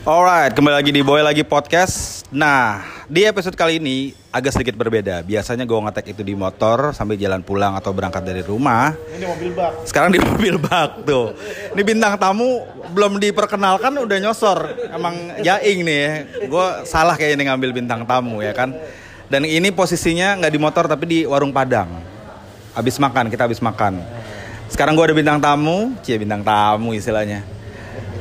[0.00, 2.24] Alright, kembali lagi di Boy Lagi Podcast.
[2.32, 5.20] Nah, di episode kali ini agak sedikit berbeda.
[5.20, 8.96] Biasanya gue ngetek itu di motor sambil jalan pulang atau berangkat dari rumah.
[8.96, 9.84] Ini mobil bak.
[9.84, 11.36] Sekarang di mobil bak tuh.
[11.76, 12.64] Ini bintang tamu
[12.96, 14.72] belum diperkenalkan udah nyosor.
[14.88, 16.12] Emang jaing nih ya.
[16.48, 18.72] Gue salah kayaknya ngambil bintang tamu ya kan.
[19.28, 21.92] Dan ini posisinya nggak di motor tapi di warung Padang.
[22.72, 24.00] Abis makan, kita habis makan.
[24.72, 25.92] Sekarang gue ada bintang tamu.
[26.00, 27.59] Cie bintang tamu istilahnya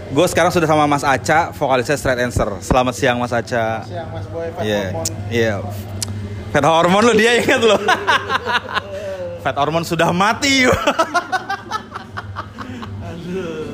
[0.10, 2.50] Gue sekarang sudah sama Mas Aca, vokalisnya Straight Answer.
[2.66, 3.86] Selamat siang Mas Aca.
[3.86, 5.06] Siang Mas Boy, Fat Iya, Hormon.
[5.30, 5.56] iya.
[6.50, 7.78] Fat hormon lo dia ingat lo.
[9.46, 10.66] Fat hormon sudah mati.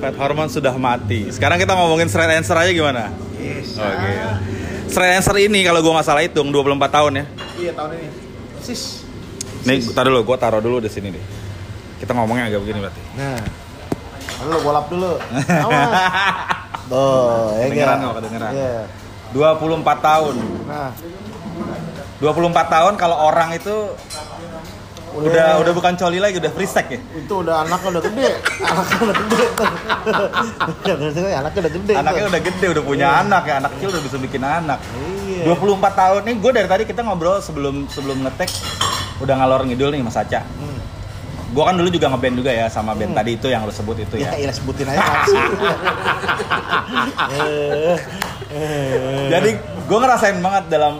[0.03, 1.31] Fat hormon sudah mati.
[1.31, 3.15] Sekarang kita ngomongin Straight Answer aja gimana?
[3.39, 3.79] Yes.
[3.79, 4.11] Oke.
[4.91, 7.25] Straight Answer ini kalau gue nggak salah hitung 24 tahun ya.
[7.55, 8.07] Iya tahun ini.
[8.59, 9.07] Sis.
[9.63, 11.23] Nih, taruh dulu, gue taruh dulu di sini deh.
[11.95, 13.01] Kita ngomongnya agak begini berarti.
[13.15, 13.39] Nah.
[14.43, 15.13] Lalu gua lap dulu.
[15.65, 15.91] Awas.
[16.85, 18.09] Tuh, ya Kedengeran nggak?
[18.09, 18.15] nggak?
[18.21, 18.51] Kedengeran.
[18.53, 18.81] Iya.
[19.33, 20.35] 24 tahun.
[20.69, 20.89] Nah,
[22.21, 23.75] 24 tahun kalau orang itu
[25.15, 26.99] udah udah bukan coli lagi, udah free sex ya.
[26.99, 28.29] itu udah anaknya udah gede.
[28.59, 29.45] Anaknya udah gede.
[30.83, 31.93] Iya, anaknya udah gede.
[31.95, 32.31] Anaknya tuh.
[32.35, 34.79] udah gede, udah punya anak ya, anak kecil udah bisa bikin anak.
[35.25, 35.55] Iya.
[35.55, 38.51] 24 tahun nih, gue dari tadi kita ngobrol sebelum sebelum ngetek
[39.23, 40.43] udah ngalor ngidul nih Mas Aca.
[40.43, 40.74] Hmm.
[41.47, 44.15] Gue kan dulu juga ngeband juga ya sama band tadi itu yang lo sebut itu
[44.17, 44.39] Ya, ya.
[44.39, 45.43] iya sebutin aja langsung.
[47.31, 47.95] Eh,
[48.51, 49.27] eh.
[49.29, 50.97] Jadi gue ngerasain banget dalam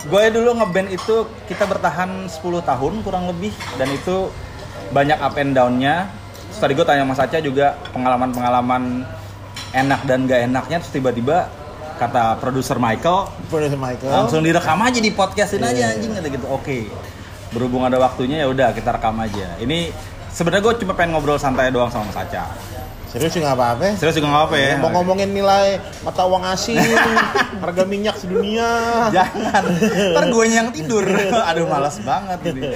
[0.00, 4.30] gue dulu ngeband itu kita bertahan 10 tahun kurang lebih dan itu
[4.90, 6.08] banyak up and down-nya.
[6.48, 9.04] Terus tadi gue tanya Mas Aca juga pengalaman-pengalaman
[9.70, 11.50] enak dan gak enaknya terus tiba-tiba
[11.98, 14.08] kata produser Michael Producer Michael.
[14.08, 15.86] langsung direkam aja di podcastin Iya, aja iya.
[15.92, 16.78] anjing kata gitu oke
[17.50, 19.88] berhubung ada waktunya ya udah kita rekam aja ini
[20.28, 22.44] sebenarnya gue cuma pengen ngobrol santai doang sama Mas Aca
[23.08, 23.96] Serius sih nggak apa-apa.
[23.96, 26.76] serius juga apa ya Mau ngomongin nilai mata uang asing,
[27.64, 28.68] harga minyak sedunia.
[29.08, 29.64] jangan
[30.12, 31.08] ntar gue yang tidur
[31.48, 32.68] aduh malas banget ini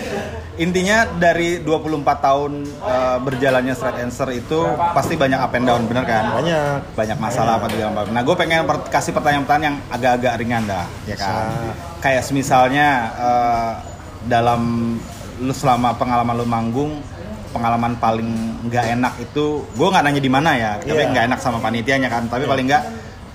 [0.56, 4.56] intinya dari 24 tahun eh, berjalannya straight answer itu
[4.96, 6.96] pasti banyak up and down bener kan Banyak.
[6.96, 8.12] banyak masalah apa segala macam.
[8.12, 11.44] Nah, gue pengen per- kasih pertanyaan-pertanyaan yang agak-agak ringan dah, ya kan?
[12.00, 13.72] Kayak misalnya eh,
[14.24, 14.94] dalam
[15.38, 16.92] lu selama pengalaman lu manggung,
[17.50, 18.30] pengalaman paling
[18.64, 21.10] nggak enak itu, gue nggak nanya di mana ya, tapi Iya.
[21.10, 22.26] nggak enak sama panitianya kan.
[22.26, 22.84] Tapi paling nggak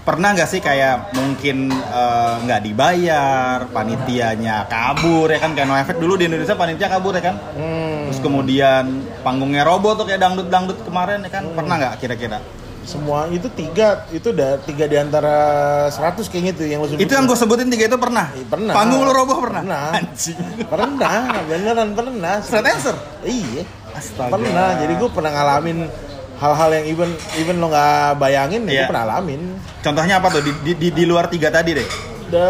[0.01, 5.99] pernah nggak sih kayak mungkin eh, nggak dibayar, panitianya kabur ya kan kayak no effect
[5.99, 7.35] dulu di Indonesia panitia kabur ya kan?
[7.53, 8.83] Hmm, Terus kemudian
[9.19, 11.43] panggungnya roboh tuh kayak dangdut-dangdut kemarin ya kan?
[11.51, 12.39] Pernah nggak kira-kira?
[12.87, 15.35] Semua itu tiga, itu udah tiga di antara
[15.91, 17.03] 100 kayaknya tuh yang lo sebutin.
[17.03, 18.31] Itu yang gue sebutin tiga itu pernah?
[18.31, 18.73] Iya, pernah.
[18.73, 19.61] Panggung lu roboh pernah?
[19.61, 19.83] Pernah.
[19.99, 20.37] Anjing.
[20.71, 22.35] Pernah, beneran pernah.
[22.39, 22.95] Straight answer?
[23.27, 23.67] Iya.
[23.91, 24.39] Astaga.
[24.39, 24.79] Pernah.
[24.79, 25.77] Jadi gue pernah ngalamin
[26.37, 28.79] hal-hal yang even even lo nggak bayangin, ya Iya.
[28.79, 29.41] gue pernah alamin.
[29.83, 30.41] Contohnya apa tuh?
[30.47, 31.87] Di, di, di, di luar tiga tadi deh.
[32.27, 32.47] The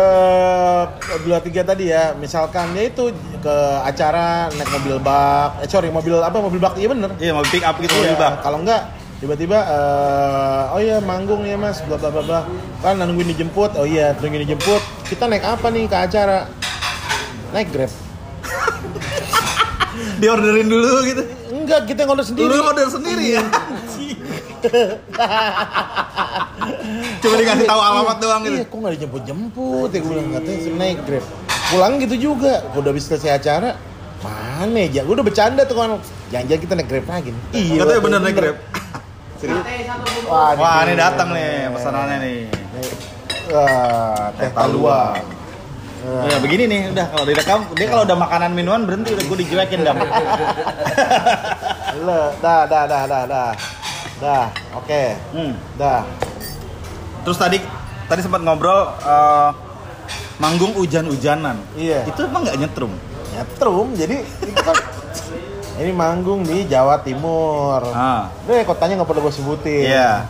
[1.22, 3.56] dua tiga tadi ya, misalkan ya itu ke
[3.86, 7.14] acara naik mobil bak, eh sorry mobil apa mobil bak iya bener.
[7.22, 8.34] Iya, mau pick up gitu Iya, mobil bak.
[8.42, 8.82] Kalau enggak
[9.18, 12.40] tiba-tiba eh, oh iya manggung ya mas bla bla bla bla.
[12.86, 13.74] Kan nungguin dijemput.
[13.78, 14.82] Oh iya nungguin dijemput.
[15.10, 16.46] Kita naik apa nih ke acara?
[17.54, 17.92] Naik grab.
[20.22, 21.24] Di orderin dulu gitu.
[21.52, 22.48] enggak kita ngorder sendiri.
[22.48, 23.44] Lu order sendiri ya?
[27.22, 28.58] Coba dikasih tahu alamat doang gitu.
[28.58, 30.00] iya kok nggak dijemput jemput ya?
[30.00, 31.26] Gue bilang katanya naik grab.
[31.74, 32.64] Pulang gitu juga.
[32.72, 33.70] Gua udah bisa selesai acara.
[34.24, 36.02] Mana ya gue udah bercanda tuh kan
[36.34, 37.42] jangan-jangan kita naik grab lagi nih.
[37.54, 38.58] iya Katanya bener naik grab.
[40.26, 42.40] Wah, Wah, ini datang nih pesanannya nih.
[43.54, 45.22] Wah, teh talua.
[46.08, 49.82] Ya begini nih, udah kalau direkam, dia kalau udah makanan minuman berhenti udah gue dijelek,in
[49.86, 49.94] dah.
[51.98, 53.50] Le, dah, dah, dah, dah, dah.
[54.18, 55.04] Dah, oke.
[55.36, 55.54] Hmm.
[55.78, 56.02] Dah.
[57.22, 57.58] Terus tadi
[58.10, 59.50] tadi sempat ngobrol eh,
[60.42, 61.62] manggung hujan-hujanan.
[61.78, 62.10] Iya.
[62.10, 62.94] Itu emang nggak nyetrum?
[63.38, 64.78] Nyetrum, jadi itu kan
[65.78, 67.82] ini manggung di Jawa Timur.
[67.94, 68.34] Ah.
[68.46, 69.86] Udah kotanya nggak perlu gue sebutin.
[69.86, 70.26] Iya.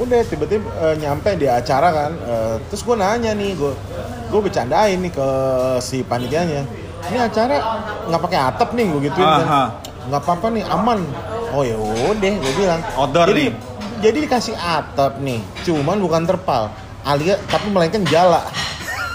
[0.00, 3.72] Udah tiba-tiba eh, nyampe di acara kan, eh, terus gue nanya nih, gue
[4.32, 5.28] gue bercandain nih ke
[5.84, 6.64] si panitianya.
[7.10, 7.56] Ini acara
[8.08, 9.76] nggak pakai atap nih, gue gituin kan.
[10.08, 11.00] Nggak apa-apa nih, aman.
[11.52, 12.80] Oh ya udah, gue bilang.
[12.96, 13.50] Outdoor jadi, nih.
[14.00, 16.72] Jadi dikasih atap nih, cuman bukan terpal,
[17.04, 18.40] alias tapi melainkan jala.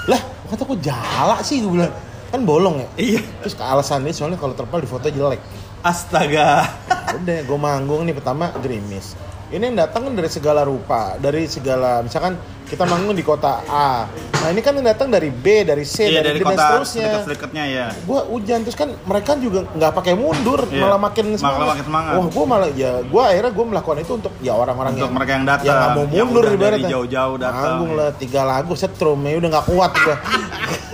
[0.05, 1.93] lah, kata kok jala sih gue bilang.
[2.29, 2.87] Kan bolong ya.
[2.97, 3.21] Iya.
[3.41, 5.41] Terus alasannya soalnya kalau terpal di foto jelek.
[5.85, 6.65] Astaga.
[7.13, 9.13] Udah, gue manggung nih pertama gerimis.
[9.53, 14.09] Ini yang datang dari segala rupa, dari segala misalkan kita manggung di kota A.
[14.11, 17.09] Nah ini kan yang datang dari B, dari C, Iya dari, dari kota seterusnya.
[17.17, 17.85] dekat-dekatnya ya.
[18.05, 20.81] Gua hujan terus kan mereka juga nggak pakai mundur, Iya.
[20.81, 21.67] malah makin Malah semangat.
[21.69, 22.11] makin semangat.
[22.13, 25.45] Wah, gua malah ya, gua akhirnya gua melakukan itu untuk ya orang-orang yang mereka yang
[25.45, 27.65] datang, yang nggak mau mundur udah dari jauh-jauh datang.
[27.73, 30.15] Manggung lah tiga lagu setrum, ya udah nggak kuat gua.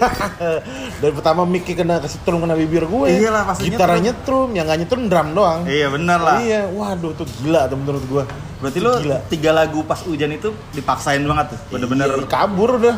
[1.02, 3.08] dari pertama mic kena ke setrum kena bibir gue.
[3.22, 5.60] Iyalah, pasti Gitarnya nyetrum, yang nggak nyetrum drum doang.
[5.66, 6.38] Iya bener lah.
[6.42, 8.24] Iya, waduh tuh gila tuh menurut gua.
[8.62, 9.18] Berarti gila.
[9.28, 11.60] tiga lagu pas hujan itu dipaksain banget tuh.
[11.74, 12.08] Bener-bener.
[12.08, 12.96] Iya, kabur udah.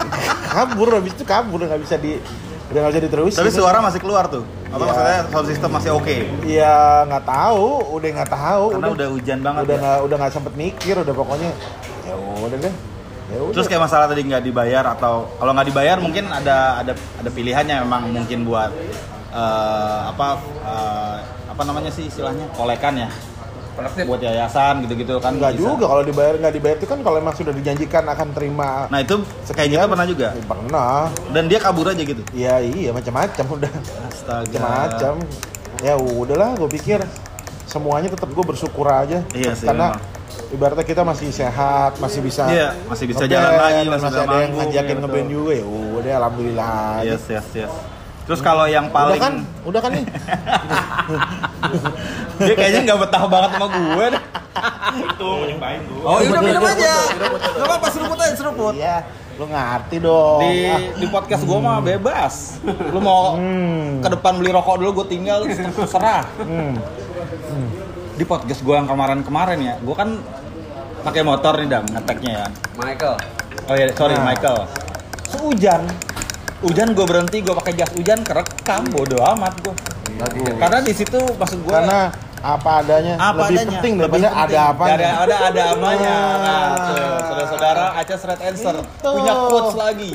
[0.54, 2.16] kabur habis itu kabur nggak bisa di
[2.70, 3.38] udah nggak bisa diterusin.
[3.42, 4.46] Tapi suara masih keluar tuh.
[4.70, 4.86] Apa Iya.
[4.86, 6.16] maksudnya sound system masih oke?
[6.46, 6.74] Iya
[7.04, 7.68] nggak tahu,
[7.98, 8.64] udah nggak tahu.
[8.72, 9.82] Karena udah hujan banget Udah ya.
[9.82, 11.50] nggak udah nggak sempet mikir, udah pokoknya
[12.06, 12.74] ya udah deh.
[13.30, 13.54] Ya udah.
[13.54, 17.82] Terus kayak masalah tadi nggak dibayar atau kalau nggak dibayar mungkin ada ada ada pilihannya
[17.82, 18.70] memang mungkin buat
[19.30, 21.18] eh, apa eh,
[21.50, 23.10] apa namanya sih istilahnya kolekan ya
[23.82, 24.04] Kolektif.
[24.04, 27.50] buat yayasan gitu-gitu kan nggak juga kalau dibayar nggak dibayar itu kan kalau emang sudah
[27.50, 29.16] dijanjikan akan terima Nah itu
[29.50, 30.96] kayak gitu pernah juga Ya, pernah.
[31.30, 32.22] dan dia kabur aja gitu.
[32.30, 33.72] Iya iya macam-macam udah
[34.06, 34.46] Astaga.
[34.46, 35.14] macam-macam.
[35.80, 37.00] Ya udahlah, gue pikir
[37.64, 39.24] semuanya tetap gue bersyukur aja.
[39.32, 40.52] Iya sih, Karena memang.
[40.52, 44.52] ibaratnya kita masih sehat, masih bisa Iya, masih bisa jalan lagi, masih masih ada yang
[44.54, 45.64] ngajakin iya, ngeband juga ya.
[45.64, 46.84] Udah alhamdulillah.
[47.00, 47.72] Yes yes yes.
[48.30, 49.34] Terus kalau yang paling Udah kan?
[49.66, 50.04] Udah kan nih?
[52.46, 54.22] dia kayaknya nggak betah banget sama gue deh.
[56.06, 56.94] Oh, udah minum aja.
[57.58, 58.74] Gak apa-apa seruput aja seruput.
[58.78, 59.02] Iya,
[59.34, 60.40] lu ngerti dong.
[60.46, 60.54] Di
[60.94, 62.62] di podcast gue mah bebas.
[62.62, 63.98] Lu mau Hmm.
[63.98, 66.22] ke depan beli rokok dulu, gue tinggal terserah.
[66.38, 66.74] hmm.
[68.14, 70.22] Di podcast gue yang kemarin-kemarin ya, gue kan
[71.02, 72.46] pakai motor nih dam ngeteknya ya.
[72.78, 73.14] Michael.
[73.66, 74.22] Oh ya, sorry Nah.
[74.22, 74.58] Michael.
[75.26, 75.82] Sehujan,
[76.60, 79.74] hujan gue berhenti, gue pakai jas hujan kerekam, bodo amat gue.
[80.54, 84.48] Karena di situ maksud gue Karena apa adanya apa lebih adanya penting lebih daripada penting.
[84.48, 84.84] ada apa.
[84.86, 87.20] Dari ada ada apanya nah Ah.
[87.22, 89.10] saudara-saudara Aca Red Answer Itu.
[89.10, 90.12] punya quotes lagi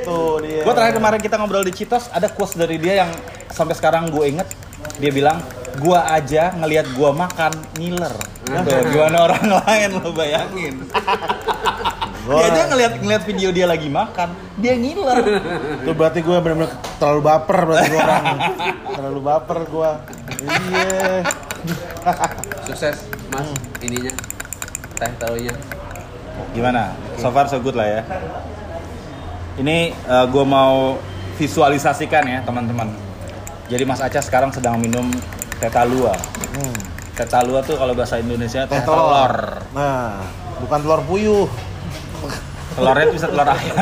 [0.00, 0.64] Tuh dia.
[0.64, 3.10] gue terakhir kemarin kita ngobrol di Citos ada quotes dari dia yang
[3.48, 4.48] sampai sekarang gue inget
[4.96, 5.44] dia bilang
[5.76, 8.16] gua aja ngelihat gua makan ngiler
[8.64, 10.74] tuh gimana orang lain lo bayangin
[12.28, 14.28] dia aja ngelihat ngelihat video dia lagi makan
[14.60, 15.18] dia ngiler
[15.80, 18.24] Itu berarti gue benar-benar terlalu baper berarti gue orang.
[18.98, 19.90] terlalu baper gue.
[20.44, 21.24] Iya.
[22.68, 22.96] Sukses,
[23.32, 23.48] Mas.
[23.80, 24.14] Ininya.
[24.98, 25.54] Teh tahunya.
[26.54, 26.94] Gimana?
[27.18, 28.02] So far so good lah ya.
[29.58, 30.98] Ini eh, gua mau
[31.38, 32.90] visualisasikan ya teman-teman.
[33.68, 35.06] Jadi Mas Aca sekarang sedang minum
[35.58, 36.14] teh talua.
[36.54, 36.78] Hmm.
[37.14, 39.06] Teh talua tuh kalau bahasa Indonesia Teh teh telur.
[39.06, 39.34] telur.
[39.74, 40.22] Nah,
[40.62, 41.46] bukan telur puyuh.
[42.78, 43.76] Telurnya itu bisa telur ayam.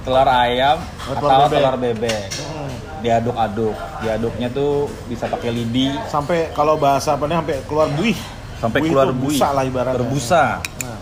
[0.00, 1.56] telur ayam Oh, telur atau bebek.
[1.56, 2.24] telur bebek.
[2.40, 2.70] Hmm.
[3.00, 3.74] Diaduk-aduk.
[4.00, 4.72] Diaduknya tuh
[5.04, 8.18] bisa pakai lidi Sampai kalau bahasa apa nih sampai keluar buih.
[8.56, 9.36] sampai Buih keluar buih.
[9.36, 9.96] busa lah ibaratnya.
[9.98, 10.44] Berbusa.
[10.80, 10.98] Nah,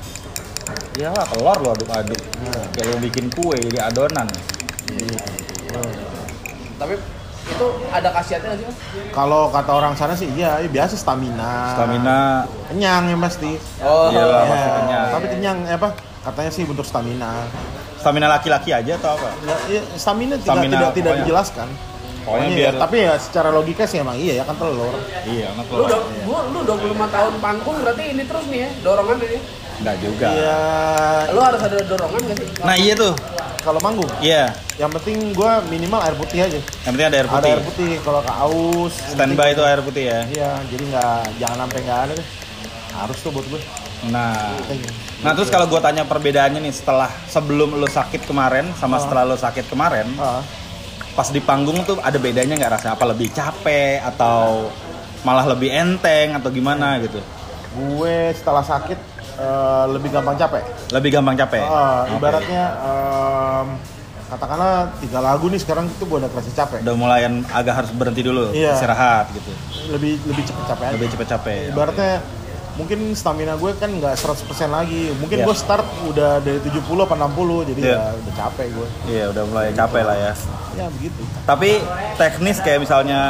[0.95, 2.21] Iyalah telur lo aduk-aduk.
[2.41, 2.65] Nah.
[2.73, 4.27] Kayak lo bikin kue jadi adonan.
[6.77, 6.95] Tapi
[7.49, 8.77] itu ada khasiatnya nggak sih, Mas?
[9.11, 11.73] kalau kata orang sana sih iya, iya, biasa stamina.
[11.73, 12.19] Stamina
[12.67, 13.51] Kenyang ya pasti.
[13.81, 15.07] Oh, Iyalah, Ya, pasti kenyang.
[15.11, 15.89] Tapi kenyang eh, apa?
[16.21, 17.33] Katanya sih bentuk stamina.
[17.97, 19.29] stamina laki-laki aja atau apa?
[19.43, 21.25] Ya, iya, stamina, tidak Stamina, tidak, tidak pokoknya.
[21.25, 21.69] dijelaskan.
[22.21, 24.93] Pokoknya ya, biar tapi ya secara logika sih emang iya ya kan telur.
[25.25, 25.87] iya, enak Lu loh.
[25.89, 29.39] udah gua lu 25 tahun panggung berarti ini terus nih ya, dorongan ini.
[29.79, 30.27] Enggak juga.
[30.29, 30.59] Iya.
[31.33, 32.47] Lu harus ada dorongan nggak sih?
[32.61, 33.15] Nah, iya tuh.
[33.69, 34.57] Kalau manggung, Iya.
[34.81, 36.57] yang penting gua minimal air putih aja.
[36.57, 37.53] Yang penting ada air Ada putih.
[37.53, 37.93] air putih.
[38.01, 40.21] Kalau ke aus, Standby itu air putih ya.
[40.25, 42.27] Iya, jadi nggak jangan sampai nggak ada deh.
[42.97, 43.61] Harus tuh buat gue.
[44.09, 44.57] Nah,
[45.21, 49.03] nah terus kalau gue tanya perbedaannya nih setelah sebelum lo sakit kemarin sama Oh.
[49.05, 50.41] setelah lo sakit kemarin, Ah,
[51.13, 54.71] pas di panggung tuh ada bedanya nggak rasa apa lebih capek atau
[55.21, 57.21] malah lebih enteng atau gimana gitu?
[57.69, 58.97] gue setelah sakit
[59.39, 60.63] eh, lebih gampang capek.
[60.91, 61.63] Lebih gampang capek.
[61.63, 62.19] Ah, Oke.
[62.19, 63.67] ibaratnya em,
[64.29, 66.79] katakanlah tiga lagu nih sekarang itu gue udah kerasa capek.
[66.83, 68.75] udah mulai agak harus berhenti dulu, Iya.
[68.75, 69.51] istirahat gitu.
[69.89, 70.95] Lebih lebih cepet capek aja.
[70.95, 71.61] Lebih cepet capek.
[71.73, 72.13] Ibaratnya
[72.77, 75.11] mungkin stamina gue kan nggak 100% lagi.
[75.17, 75.47] Mungkin Iya.
[75.49, 77.97] gue start udah dari 70 apa 60 jadi Iya.
[77.97, 78.89] ya udah capek gue.
[79.09, 80.33] Iya, udah mulai capek lah ya.
[80.77, 81.21] Ya begitu.
[81.43, 81.71] Tapi
[82.15, 83.21] teknis kayak misalnya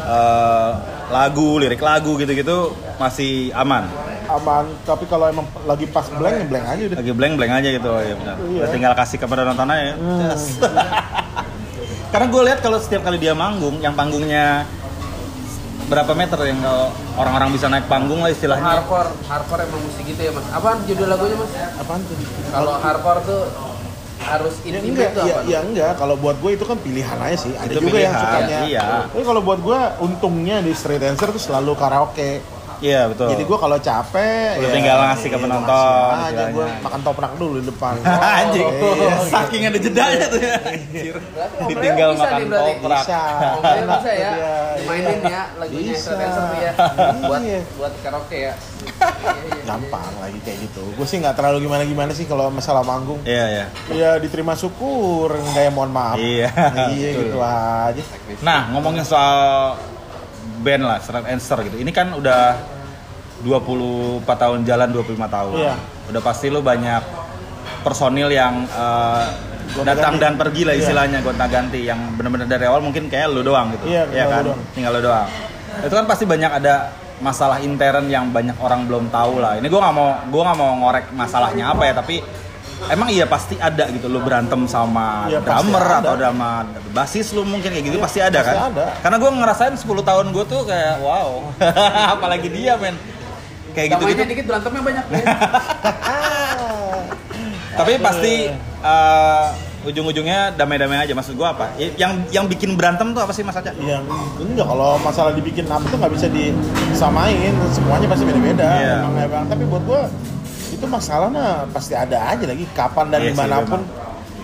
[0.00, 0.70] eh,
[1.12, 3.84] lagu, lirik lagu gitu-gitu masih aman.
[4.32, 6.96] Aman, tapi kalau emang lagi pas blank ya blank aja udah.
[7.02, 8.36] Lagi blank blank aja gitu ya benar.
[8.38, 8.64] Iya.
[8.70, 9.94] Tinggal kasih kepada nonton aja.
[9.94, 10.20] Hmm.
[10.22, 10.42] Yes.
[12.12, 14.66] Karena gue lihat kalau setiap kali dia manggung, yang panggungnya
[15.86, 18.62] berapa meter yang kalau orang-orang bisa naik panggung lah istilahnya.
[18.78, 20.46] Hardcore, hardcore emang mesti gitu ya, Mas.
[20.50, 21.50] Apaan judul lagunya, Mas?
[21.78, 22.14] Apaan tuh?
[22.50, 23.42] Kalau hardcore tuh
[24.20, 25.48] harus Ya intimate enggak, tuh ya, apa?
[25.48, 25.92] ya enggak.
[25.96, 27.52] Kalau buat gue itu kan pilihan aja sih.
[27.56, 28.58] Ada Itu juga yang pilihan, sukanya.
[28.66, 28.82] iya.
[29.08, 32.42] Tapi kalau buat gue untungnya di Street Dancer tuh selalu karaoke.
[32.80, 33.28] Iya, betul.
[33.36, 37.00] Jadi gue kalau capek Udah tinggal ngasih ke iya, penonton, gua ngasih aja gue makan
[37.04, 37.94] toprak dulu di depan.
[38.40, 38.66] Anjing.
[38.66, 39.14] Iya.
[39.36, 40.56] Saking ada jedanya tuh ya.
[41.68, 43.04] Ditinggal makan toprak.
[43.04, 43.22] Bisa.
[43.84, 44.32] Bisa ya.
[44.88, 45.28] Mainin Iya.
[45.28, 46.10] ya lagunya Bisa.
[46.16, 46.72] Extra tuh ya.
[47.28, 47.60] Buat Iya.
[47.76, 48.54] buat karaoke ya.
[48.56, 49.62] Iya, iya, iya.
[49.68, 50.82] Gampang lagi kayak gitu.
[50.96, 53.20] Gue sih nggak terlalu gimana-gimana sih kalau masalah manggung.
[53.28, 53.66] Iya, iya.
[53.92, 56.16] Ya diterima syukur, nggak ya mohon maaf.
[56.16, 56.48] Iya.
[56.96, 58.02] Iya gitu aja.
[58.40, 59.76] Nah, ngomongin soal
[60.60, 61.76] band lah, Straight Answer gitu.
[61.80, 62.56] Ini kan udah
[63.42, 65.52] 24 tahun jalan, 25 tahun.
[65.56, 65.74] Iya.
[66.12, 67.02] Udah pasti lu banyak
[67.80, 68.68] personil yang
[69.70, 70.22] Gonta datang ganti.
[70.26, 70.82] dan pergi lah Iya.
[70.82, 73.86] istilahnya gonta ganti yang bener-bener dari awal mungkin kayak lu doang gitu.
[73.86, 74.42] Iya, tinggal kan?
[74.44, 74.60] doang.
[74.74, 75.28] Tinggal lu doang.
[75.86, 76.74] Itu kan pasti banyak ada
[77.22, 79.56] masalah intern yang banyak orang belum tahu lah.
[79.62, 82.18] Ini gua nggak mau gua nggak mau ngorek masalahnya apa ya, tapi
[82.86, 85.98] emang iya pasti ada gitu lu berantem sama pasti drummer ada.
[86.00, 86.50] atau sama
[86.90, 88.70] basis lu mungkin kayak gitu Iya, pasti ada pasti kan?
[88.70, 88.86] ada.
[88.98, 91.28] Karena gue ngerasain 10 tahun gue tuh kayak wow,
[92.14, 92.96] apalagi dia men.
[93.70, 94.22] Kayak gitu gitu.
[94.26, 95.18] dikit berantemnya banyak ya.
[97.72, 98.34] Tapi pasti
[98.82, 99.46] eh,
[99.82, 101.14] ujung-ujungnya damai-damai aja.
[101.14, 101.72] Maksud gue apa?
[101.76, 103.72] Y- Yang yang bikin berantem tuh apa sih Mas Aca?
[103.72, 104.04] Yang
[104.38, 107.54] enggak kalau masalah dibikin apa tuh nggak bisa disamain.
[107.70, 108.66] Semuanya pasti beda-beda.
[108.74, 108.96] Iya.
[109.00, 109.44] Emang, emang.
[109.46, 110.02] Tapi buat gua
[110.80, 113.80] itu masalahnya pasti ada aja lagi kapan dan Iya sih, di mana pun.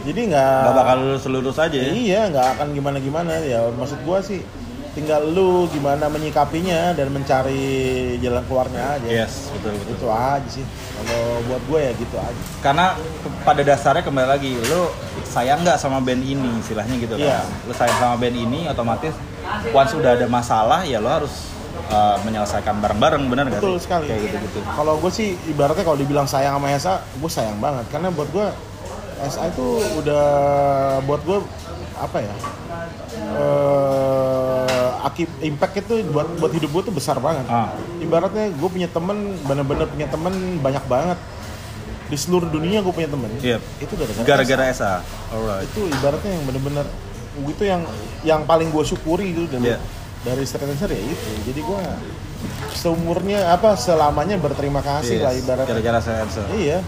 [0.07, 1.91] Jadi nggak Gak bakal lurus-lurus aja ya.
[1.91, 3.65] Iya, nggak akan gimana-gimana ya.
[3.73, 4.45] Maksud gua sih
[4.93, 9.09] tinggal lu gimana menyikapinya dan mencari jalan keluarnya aja.
[9.09, 9.93] Yes, betul betul.
[9.97, 10.65] Itu aja sih.
[10.97, 12.43] Kalau buat gue ya gitu aja.
[12.65, 12.97] Karena
[13.45, 14.89] pada dasarnya kembali lagi, lu
[15.29, 17.45] sayang nggak sama band ini, istilahnya gitu Iya.
[17.45, 17.69] kan?
[17.69, 19.13] Lu sayang sama band ini, otomatis
[19.77, 23.85] once udah ada masalah, ya lu harus eh, menyelesaikan bareng-bareng, bener nggak Betul sih?
[23.85, 24.07] sekali.
[24.07, 24.59] Kayak gitu-gitu.
[24.65, 28.47] Kalau gue sih ibaratnya kalau dibilang sayang sama SA, gue sayang banget karena buat gue
[29.27, 29.67] SA itu
[29.97, 30.25] udah
[31.05, 31.39] buat gue
[31.97, 32.35] apa ya?
[35.07, 37.47] akib impact itu buat buat hidup gue tuh besar banget.
[37.47, 37.73] Ah.
[37.97, 41.19] Ibaratnya gue punya temen, bener-bener punya temen banyak banget
[42.07, 43.31] di seluruh dunia gue punya temen.
[43.39, 43.59] Iya.
[43.79, 44.93] Itu gara-gara Gara-gara SA.
[45.31, 45.67] Alright.
[45.67, 46.87] itu ibaratnya yang bener-bener
[47.37, 47.83] itu yang
[48.25, 49.79] yang paling gue syukuri itu dari Iya.
[50.27, 51.83] Dari stranger ya itu jadi gue
[52.73, 56.45] seumurnya apa selamanya berterima kasih lah Yes, ibaratnya Gara-gara set answer.
[56.53, 56.79] iya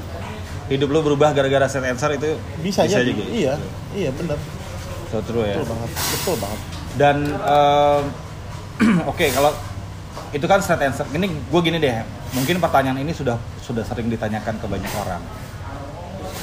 [0.66, 3.24] Hidup lu berubah gara-gara set answer itu bisa, aja juga.
[3.24, 3.54] iya
[3.94, 4.36] iya bener
[5.08, 5.56] So true ya.
[5.56, 6.60] betul banget betul banget
[6.92, 8.02] Dan em,
[9.10, 9.54] oke kalau
[10.28, 11.08] itu kan set answer.
[11.08, 12.04] Ini gue gini deh.
[12.30, 15.22] Mungkin pertanyaan ini sudah sudah sering ditanyakan ke banyak orang.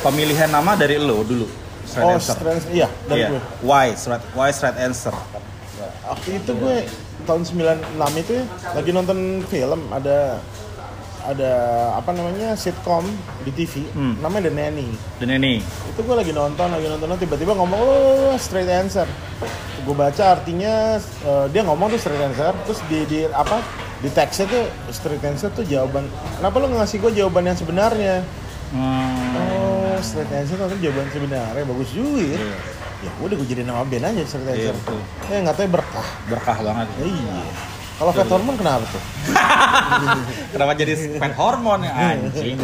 [0.02, 1.46] Pemilihan nama dari lo dulu.
[1.84, 2.34] Straight oh answer.
[2.34, 3.30] stranger iya dari Iya.
[3.30, 5.14] gue Why straight why straight answer?
[6.05, 6.75] Waktu itu gue
[7.25, 8.35] tahun 96 itu
[8.75, 10.38] lagi nonton film ada
[11.25, 11.51] ada
[11.97, 13.01] apa namanya sitcom
[13.41, 14.13] di TV Hmm.
[14.21, 14.88] namanya The Nanny.
[15.17, 19.09] Dan ini itu gue lagi nonton lagi nonton tiba-tiba ngomong oh straight answer.
[19.81, 23.57] Gue baca artinya eh, dia ngomong tuh straight answer terus di, di apa
[24.05, 26.05] di teksnya tuh straight answer tuh jawaban
[26.38, 28.21] kenapa lo ngasih gue jawaban yang sebenarnya?
[28.69, 32.38] Hmm, oh straight answer itu jawaban sebenarnya bagus juga ya.
[32.38, 32.53] Iya.
[33.00, 35.00] Ya udah gue jadi nama band aja straight Iya, betul.
[35.28, 36.88] ya nggak tahu berkah berkah banget.
[36.96, 37.40] Ya, iya
[37.96, 39.00] kalau fat hormone kenapa tuh
[40.54, 42.60] Kenapa jadi pet hormon ya anjing?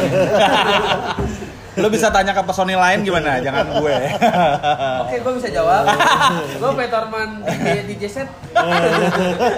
[1.72, 3.40] Lo bisa tanya ke personil lain gimana?
[3.40, 3.96] Jangan gue.
[5.00, 5.88] Oke, gue bisa jawab.
[6.52, 8.28] gue Peterman di DJ set.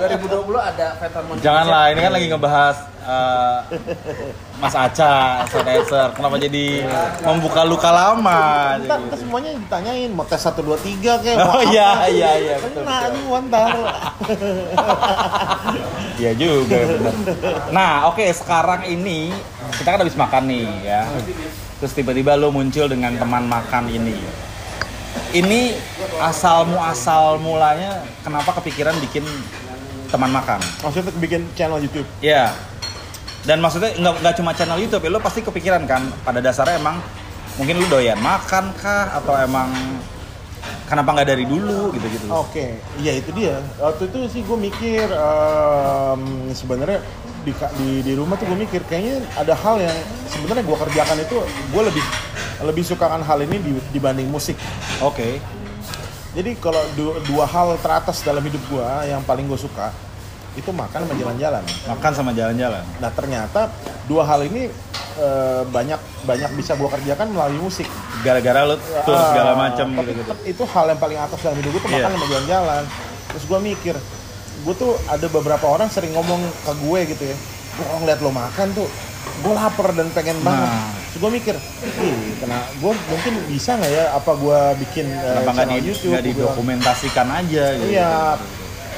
[0.00, 1.36] 2020 ada Peterman.
[1.44, 2.76] Janganlah, ini kan lagi ngebahas
[3.08, 3.56] eh,
[4.58, 6.08] Mas Aca, sanitizer.
[6.12, 6.82] Kenapa jadi
[7.22, 8.74] membuka luka lama?
[8.82, 12.30] ntar, ntar semuanya ditanyain mau tes 1, 2, 3 kayak mau Oh apa iya, iya,
[12.36, 13.12] iya, betul, kena betul.
[13.14, 13.70] nih ntar
[16.18, 17.14] Iya juga, bener.
[17.70, 19.30] Nah, oke, sekarang ini
[19.78, 21.06] kita kan habis makan nih ya.
[21.78, 24.18] Terus tiba-tiba lo muncul dengan teman makan ini.
[25.30, 25.78] Ini
[26.18, 29.22] asal muasal mulanya kenapa kepikiran bikin
[30.08, 30.56] teman makan?
[30.80, 32.56] maksudnya bikin channel YouTube Iya.
[33.48, 37.00] Dan maksudnya nggak nggak cuma channel YouTube ya, lo pasti kepikiran kan pada dasarnya emang
[37.56, 39.72] mungkin lu doyan makan kah atau emang
[40.84, 42.28] kenapa nggak dari dulu gitu-gitu.
[42.28, 43.56] Oke, iya itu dia.
[43.80, 46.20] Waktu itu sih gue mikir em,
[46.52, 47.00] sebenarnya
[47.40, 49.96] di, di di rumah tuh gue mikir kayaknya ada hal yang
[50.28, 51.36] sebenarnya gue kerjakan itu
[51.72, 52.04] gue lebih
[52.68, 54.60] lebih sukakan hal ini di- dibanding musik.
[55.00, 55.40] Oke.
[56.36, 59.88] Jadi kalau du- dua hal teratas dalam hidup gue yang paling gue suka
[60.58, 61.62] itu makan sama jalan-jalan.
[61.86, 62.82] Makan sama jalan-jalan.
[62.96, 63.70] Nah ternyata
[64.04, 64.66] dua hal ini
[65.16, 67.86] eh, banyak banyak bisa gue kerjakan melalui musik.
[68.18, 70.26] Gara-gara lu tur Ah, segala macam tapi gitu-gitu.
[70.26, 71.96] tetep itu hal yang paling atas dalam hidup gue tuh Iya.
[71.96, 72.82] makan sama jalan-jalan
[73.28, 73.94] terus gue mikir
[74.58, 77.36] gue tuh ada beberapa orang sering ngomong ke gue gitu ya
[77.76, 78.88] gue ngeliat lo makan tuh
[79.38, 80.90] gue lapar dan pengen banget Nah.
[81.06, 81.54] terus gue mikir
[82.00, 85.86] ih kena gue mungkin bisa nggak ya apa gue bikin eh, Kenapa nggak channel di,
[85.86, 87.86] YouTube bilang, didokumentasikan aja gitu?
[87.88, 88.10] iya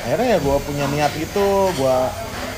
[0.02, 1.96] akhirnya ya gue punya niat itu gue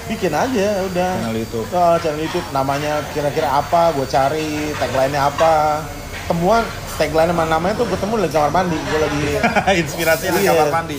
[0.05, 1.67] bikin aja udah Channel YouTube.
[1.69, 5.83] Oh, channel YouTube namanya kira-kira apa gue cari tagline-nya apa
[6.25, 9.21] temuan tagline mana namanya tuh gue temu di kamar mandi gue lagi
[9.83, 10.53] Inspirasi di Iya.
[10.55, 10.99] kamar mandi.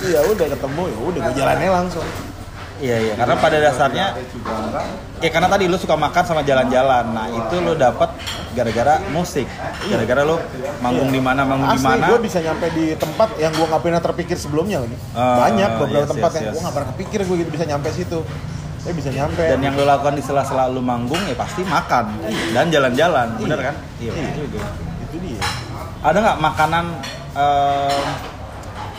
[0.00, 2.06] iya udah ketemu ya udah gue jalannya langsung
[2.80, 4.06] Iya iya, karena pada dasarnya
[5.20, 7.12] ya karena tadi lu suka makan sama jalan-jalan.
[7.12, 8.08] Nah, itu lu dapat
[8.56, 9.44] gara-gara musik.
[9.84, 10.40] Gara-gara lu
[10.80, 12.08] manggung di mana, manggung di Asli, mana.
[12.08, 14.96] gue bisa nyampe di tempat yang gue nggak pernah terpikir sebelumnya lagi.
[15.12, 16.52] Ah, Banyak beberapa yes, tempat yes, yang yes.
[16.56, 18.18] gue nggak pernah kepikir gue gitu bisa nyampe situ.
[18.80, 19.44] Saya bisa nyampe.
[19.44, 22.16] Dan yang lu lakukan di sela-sela lu manggung ya pasti makan
[22.56, 23.74] dan jalan-jalan, bener kan?
[24.00, 24.30] Iya, Iya.
[25.04, 25.40] itu dia.
[26.00, 26.84] Ada nggak makanan
[27.36, 28.04] em,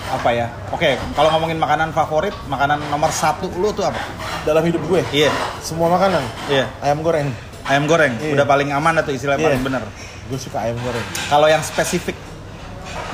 [0.10, 0.48] apa ya?
[0.70, 4.00] Oke, kalau ngomongin makanan favorit, makanan nomor satu lu tuh apa?
[4.42, 5.30] Dalam hidup gue, Iya,
[5.60, 6.66] semua makanan iya.
[6.82, 7.30] ayam goreng.
[7.62, 8.34] Ayam goreng, Iya.
[8.34, 9.46] udah paling aman atau istilah Iya.
[9.46, 9.84] paling bener.
[10.28, 11.06] Gue suka ayam goreng.
[11.30, 12.18] Kalau yang spesifik,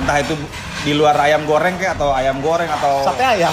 [0.00, 0.32] entah itu
[0.82, 3.52] di luar ayam goreng kayak atau ayam goreng atau Sate ayam.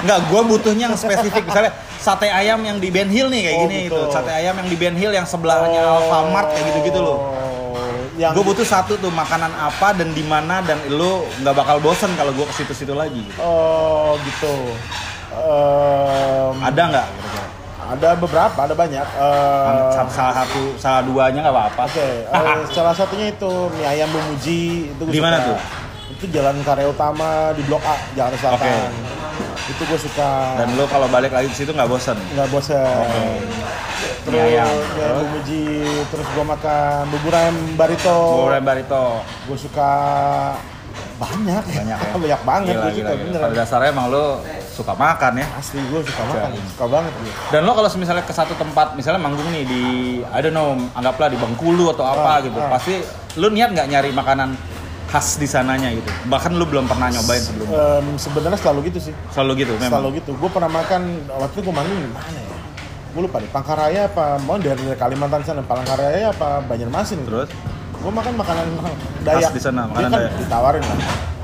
[0.00, 1.42] Enggak, gue butuhnya yang spesifik.
[1.42, 3.98] Misalnya sate ayam yang di Ben Hill nih kayak Oh, gini gitu.
[3.98, 4.12] itu.
[4.14, 7.18] Sate ayam yang di Ben Hill yang sebelahnya Alfamart kayak gitu-gitu loh.
[8.20, 12.12] Yang Gue butuh satu tuh makanan apa dan di mana dan lu nggak bakal bosen
[12.20, 13.24] kalau gue ke situ-situ lagi.
[13.24, 13.40] Gitu.
[13.40, 14.54] Oh gitu.
[15.32, 17.08] Em, Ada nggak?
[17.90, 19.02] ada beberapa, ada banyak.
[19.02, 21.82] Eh, Salah, salah satu, salah duanya nggak apa-apa.
[21.90, 25.58] Oke, eh, salah satunya itu mie ayam Bumuji itu Di mana tuh?
[26.12, 28.92] Itu Jalan Karya Utama di Blok A, Jakarta Selatan.
[29.66, 30.30] Itu gue suka.
[30.56, 32.16] Dan lu kalau balik lagi ke situ nggak bosen.
[32.34, 33.04] nggak bosan.
[34.20, 34.68] Terus ayam.
[34.68, 35.66] ayam Bumuji,
[36.08, 38.18] terus gue makan bubur ayam barito.
[38.44, 39.04] Goreng barito.
[39.48, 39.90] Gue suka
[41.20, 42.16] banyak, Banyak ya.
[42.24, 43.38] banyak banget Gila, gue gila, suka gila.
[43.44, 44.24] Pada dasarnya emang lu
[44.72, 45.46] suka makan ya.
[45.52, 47.32] Asli gue suka makan, suka banget gue.
[47.52, 49.82] Dan lo kalau misalnya ke satu tempat, misalnya manggung nih di,
[50.24, 52.72] I don't know, anggaplah di Bengkulu atau apa Ah, gitu, ah.
[52.72, 52.94] pasti
[53.36, 54.56] lu niat nggak nyari makanan
[55.10, 56.06] khas di sananya gitu.
[56.24, 57.98] Bahkan lu belum pernah nyobain sebelumnya.
[57.98, 59.14] Em, sebenarnya selalu gitu sih.
[59.28, 59.98] Selalu gitu memang.
[59.98, 60.30] Selalu gitu.
[60.38, 62.54] Gue pernah makan waktu itu gue manggung di mana ya?
[63.10, 63.50] Gue lupa deh.
[63.50, 64.38] Pangkaraya apa?
[64.40, 65.60] Mau dari, dari Kalimantan sana.
[65.60, 67.18] Palangkaraya apa Banjarmasin?
[67.20, 67.28] gitu.
[67.28, 67.50] Terus
[68.00, 68.66] Gue makan makanan
[69.20, 69.44] Dayak.
[69.44, 70.32] Khas di sana, Dia makanan kan Dayak.
[70.38, 70.98] ditawarin kan.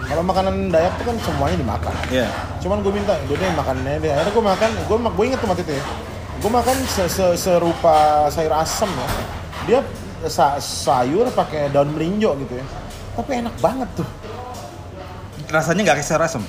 [0.07, 1.95] Kalau makanan Dayak tuh kan semuanya dimakan.
[2.09, 2.29] Iya.
[2.63, 4.09] Cuman gue minta, gue deh makannya deh.
[4.09, 5.85] Akhirnya gue makan, gue gue inget tuh waktu itu ya.
[6.37, 7.97] Gue makan se- se- serupa
[8.31, 9.09] sayur asem ya.
[9.67, 9.79] Dia
[10.25, 12.65] sa- sayur pakai daun melinjo gitu ya.
[13.17, 14.09] Tapi enak banget tuh.
[15.49, 16.43] Rasanya nggak kayak sayur asem.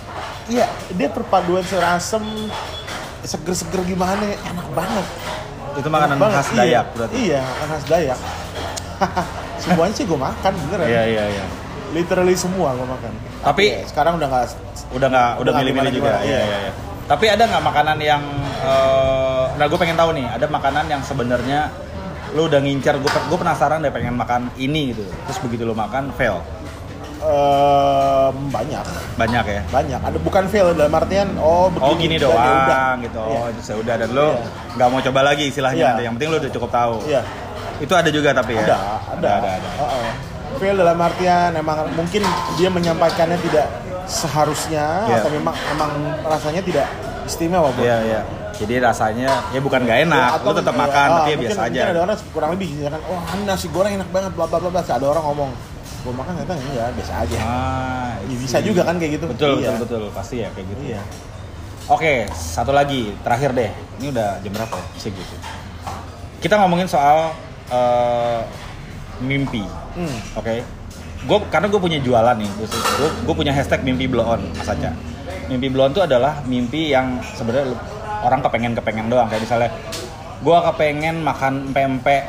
[0.48, 2.24] Iya, dia perpaduan sayur asem,
[3.24, 5.06] seger-seger gimana, enak banget.
[5.78, 6.58] Itu makanan Enak banget, khas iya.
[6.60, 7.16] Dayak berarti.
[7.16, 8.20] Iya, makanan khas Dayak.
[9.64, 10.88] Semuanya sih gue makan, beneran.
[10.90, 11.46] Iya iya iya.
[11.96, 13.12] Literally semua gue makan.
[13.46, 14.46] Tapi- sekarang udah nggak
[14.88, 16.24] Udah nggak udah milih-milih juga.
[16.24, 16.40] Iya iya.
[16.44, 16.74] iya iya.
[17.08, 18.24] Tapi ada nggak makanan yang,
[18.68, 21.72] eh, nah gue pengen tahu nih, ada makanan yang sebenarnya
[22.30, 25.04] lu udah ngincar, gue gue penasaran deh pengen makan ini gitu.
[25.26, 26.44] Terus begitu lu makan fail,
[27.18, 28.86] Em, banyak,
[29.16, 29.62] banyak ya.
[29.68, 30.00] banyak.
[30.00, 32.46] Ada bukan fail dalam artian, oh begini, Oh gini dan ya udah.
[32.64, 33.22] doang gitu.
[33.22, 33.36] Iya.
[33.36, 34.42] Oh itu saya udah dan lo Iya.
[34.76, 35.78] nggak mau coba lagi istilahnya.
[35.78, 35.88] Iya.
[35.90, 36.04] nanti.
[36.04, 36.96] Yang penting lo udah cukup tahu.
[37.04, 37.22] Iya,
[37.78, 38.64] Itu ada juga tapi ya.
[38.64, 38.78] ada,
[39.12, 39.70] ada, ada, ada.
[39.78, 40.10] Heeh.
[40.58, 42.22] Fail dalam artian emang mungkin
[42.56, 43.66] dia menyampaikannya tidak
[44.08, 45.16] seharusnya Iya.
[45.20, 45.92] atau memang emang
[46.24, 46.88] rasanya tidak
[47.24, 48.22] istimewa buat Iya iya.
[48.58, 50.30] Jadi rasanya ya bukan nggak enak.
[50.34, 51.70] Ya, lo tetap eh, makan ah, tapi ya mungkin- biasa aja.
[51.72, 54.58] Mungkin ada orang kurang lebih ya kan, oh ini nasi goreng enak banget, bla bla
[54.58, 54.82] bla bla.
[54.82, 55.50] Ada orang ngomong,
[56.00, 57.38] gue makan ternyata enggak, biasa aja.
[57.40, 59.26] Ah, Ya, bisa juga kan kayak gitu.
[59.28, 59.72] Betul Iya.
[59.74, 60.82] betul betul pasti ya kayak gitu.
[60.90, 61.02] Iya.
[61.88, 63.72] Oke satu lagi terakhir deh.
[63.98, 64.76] Ini udah jam berapa?
[64.76, 64.86] ya?
[64.92, 65.36] Bisa gitu.
[66.40, 67.32] Kita ngomongin soal
[67.68, 68.42] eh,
[69.20, 69.64] mimpi.
[69.94, 70.18] Hmm.
[70.36, 70.62] Oke.
[71.24, 72.50] Gue karena gue punya jualan nih.
[72.54, 72.68] Gue
[73.24, 74.92] gue punya hashtag mimpi blow on Mas Aca.
[75.48, 77.84] Mimpi blow on itu adalah mimpi yang sebenarnya lu-
[78.24, 79.28] orang kepengen kepengen doang.
[79.28, 79.70] Kayak misalnya
[80.38, 82.24] gue kepengen makan pempek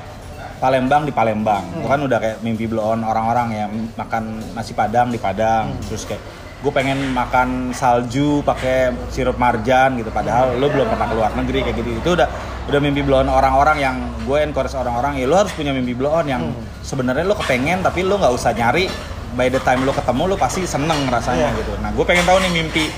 [0.59, 1.63] Palembang di Palembang.
[1.79, 5.71] Itu kan udah kayak mimpi blow on orang-orang yang makan nasi Padang di Padang.
[5.87, 6.23] Terus kayak
[6.59, 10.11] gue pengen makan salju pakai sirup marjan gitu.
[10.11, 11.91] Padahal lo belum pernah keluar negeri kayak gitu.
[12.03, 12.27] Itu udah
[12.67, 13.97] udah mimpi blow on orang-orang yang
[14.27, 16.43] gue encourage orang-orang ya lo harus punya mimpi blow on yang
[16.83, 18.91] sebenarnya lo kepengen tapi lo nggak usah nyari.
[19.39, 21.59] By the time lo ketemu lo pasti seneng rasanya Iya.
[21.63, 21.73] gitu.
[21.79, 22.91] Nah gue pengen tahu nih mimpi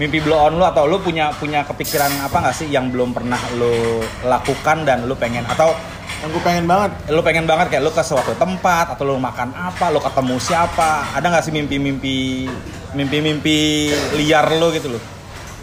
[0.00, 3.38] mimpi blow on lo atau lo punya punya kepikiran apa nggak sih yang belum pernah
[3.60, 5.74] lo lakukan dan lo pengen atau
[6.22, 9.50] Yang gue pengen banget, lo pengen banget kayak lo ke suatu tempat atau lo makan
[9.58, 12.46] apa lo ketemu siapa ada nggak sih mimpi-mimpi
[12.94, 13.90] mimpi-mimpi
[14.22, 15.02] liar lo gitu lo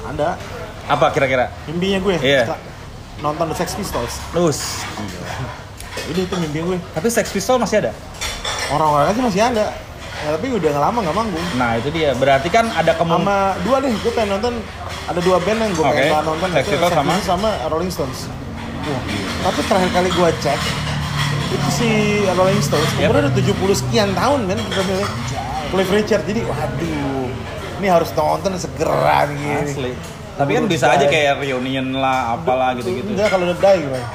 [0.03, 0.35] ada
[0.91, 2.15] apa kira-kira mimpinya gue.
[2.19, 2.43] Iya.
[2.43, 2.59] setelah
[3.23, 4.13] Nonton The Sex Pistols.
[4.35, 4.83] Lus
[6.11, 6.77] Ini itu mimpi gue.
[6.91, 7.91] tapi Sex Pistol masih ada
[8.69, 9.65] Orang-orang sih masih ada.
[10.19, 11.45] Ya, tapi udah lama nggak manggung.
[11.55, 14.53] nah itu dia berarti kan ada kemungkinan Sama dua deh, gue pengen nonton
[15.07, 15.95] ada dua band yang gue Oke.
[15.95, 17.13] pengen nonton Sex itu sama?
[17.23, 18.27] Sama Rolling Stones.
[18.83, 19.01] Wah,
[19.43, 20.59] tapi terakhir kali gue cek
[21.49, 21.89] itu si
[22.29, 23.09] Rolling Stones Yep.
[23.09, 23.33] umurnya udah
[23.73, 24.59] 70 sekian tahun men
[25.69, 27.27] Cliff Richard jadi waduh
[27.79, 29.91] ini harus nonton segeran gini asli
[30.35, 33.11] Tapi kan bisa aja kayak reunion lah, apalah gitu-gitu.
[33.11, 34.07] Enggak kalau udah die gimana?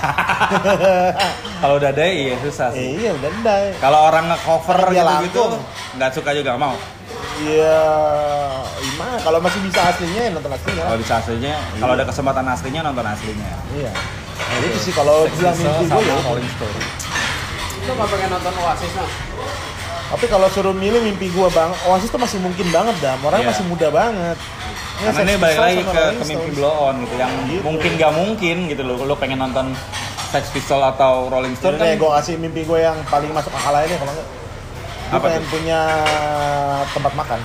[1.62, 2.80] Kalau udah ada iya susah sih.
[2.80, 3.70] Eh, iya udah die.
[3.78, 5.42] Kalau orang nge-cover gitu-gitu
[6.00, 6.76] nggak suka juga nggak mau.
[7.40, 7.80] Iya,
[8.84, 9.16] gimana?
[9.24, 10.84] Kalau masih bisa aslinya ya nonton aslinya.
[10.84, 13.50] Kalau bisa aslinya, kalau ada kesempatan aslinya nonton aslinya.
[13.76, 13.92] Iya.
[14.60, 16.16] Itu sih kalau bilang mimpi gue ya.
[16.20, 16.80] Stone.
[17.88, 19.08] Lu nggak pengen nonton Oasis nah?
[20.10, 23.14] Tapi kalau suruh milih mimpi gue bang, Oasis tuh masih mungkin banget dah.
[23.20, 23.48] Orang Iya.
[23.48, 24.36] masih muda banget.
[24.98, 27.62] Ya, Karena ini balik lagi ke, ke mimpi blow on gitu yang Gitu.
[27.62, 28.96] mungkin gak mungkin gitu loh.
[29.00, 29.70] Lo pengen nonton
[30.28, 33.72] Sex Pistol atau Rolling Stone Jadi kan gue kasih mimpi gue yang paling masuk akal
[33.72, 34.28] aja kalau enggak.
[35.00, 35.50] Gue Apa pengen tuh?
[35.52, 35.80] punya
[36.88, 37.40] tempat makan.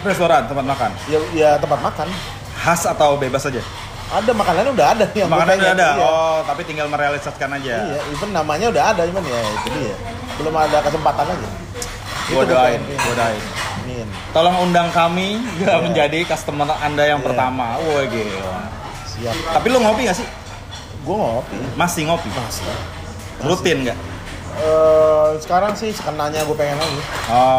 [0.00, 2.06] restoran tempat makan Ya, ya tempat makan.
[2.56, 3.58] khas atau bebas aja.
[4.08, 5.88] Ada makanannya udah ada yang gua Makanan udah ada.
[5.92, 6.06] Iya.
[6.06, 7.74] Oh, tapi tinggal merealisasikan aja.
[7.84, 9.94] Iya, even namanya udah ada cuman ya itu dia.
[10.36, 11.48] Belum ada kesempatan aja.
[12.28, 13.42] Gua doain, gua doain.
[13.78, 14.06] Amin.
[14.30, 15.76] Tolong undang kami Iya.
[15.84, 17.26] menjadi customer Anda yang Iya.
[17.28, 17.76] pertama.
[17.78, 18.60] Wah, gila.
[19.04, 19.36] Siap.
[19.52, 20.26] Tapi lu ngopi gak sih?
[21.00, 21.56] Gue ngopi.
[21.74, 22.28] Masih ngopi?
[22.28, 22.64] Masih.
[23.40, 23.98] Rutin gak?
[24.58, 27.00] Eh, sekarang sih sekenanya gue pengen lagi.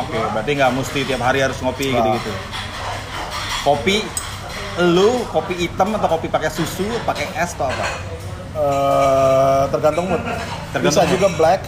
[0.04, 2.04] Oke, berarti nggak mesti tiap hari harus ngopi Nggak.
[2.04, 2.32] gitu-gitu.
[3.62, 3.98] Kopi,
[4.80, 7.86] lu kopi hitam atau kopi pakai susu, pakai es atau apa?
[8.50, 10.22] Eh, tergantung mood.
[10.72, 11.14] Tergantung Bisa mood.
[11.14, 11.60] juga black.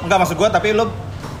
[0.00, 0.86] Enggak maksud gua, tapi lu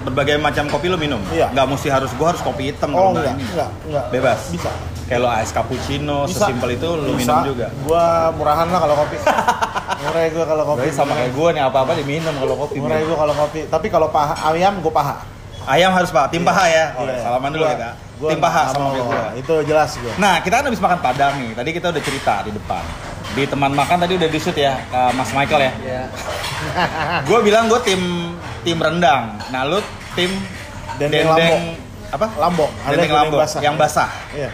[0.02, 1.22] berbagai macam kopi lu minum.
[1.30, 1.48] Iya.
[1.54, 3.44] Nggak mesti harus gua harus kopi hitam Oh kalau enggak, ini.
[3.46, 4.04] enggak, enggak.
[4.10, 4.40] Bebas.
[4.50, 4.70] Bisa.
[5.06, 6.46] Kayak lo es cappuccino, Bisa.
[6.46, 7.42] sesimpel itu lu Bisa.
[7.42, 7.66] minum juga.
[7.82, 9.16] Gua murahan lah kalau kopi.
[10.00, 10.78] Murah gue kalau kopi.
[10.80, 12.80] Berarti sama kayak gua nih apa-apa diminum kalau kopi.
[12.80, 13.60] Murah gue kalau kopi.
[13.68, 15.20] Tapi kalau paha ayam gue paha.
[15.64, 16.84] Ayam harus pak, tim paha ya.
[16.96, 17.20] Oh, Iya.
[17.20, 17.90] salaman dulu Gua- kita.
[18.16, 19.24] gua Tim paha sama gua.
[19.32, 20.12] Itu jelas gue.
[20.16, 21.52] Nah, kita kan habis makan Padang nih.
[21.52, 22.84] Tadi kita udah cerita di depan.
[23.30, 25.72] Di teman makan tadi udah di shoot ya, uh, Mas Michael ya.
[25.78, 26.02] Iya.
[27.28, 28.00] gue bilang gue tim
[28.60, 29.36] tim rendang.
[29.48, 29.78] Nah, lu
[30.12, 30.30] tim
[30.98, 32.26] Dendeng dendeng apa?
[32.36, 32.70] Lambok.
[32.84, 33.60] Dendeng lambok basah.
[33.62, 34.10] yang basah.
[34.32, 34.50] Iya.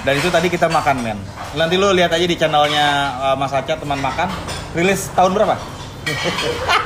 [0.00, 1.18] Dan itu tadi kita makan men.
[1.52, 2.86] Nanti lu lihat aja di channelnya
[3.20, 4.30] uh, Mas Aca teman makan.
[4.72, 5.58] Rilis tahun berapa?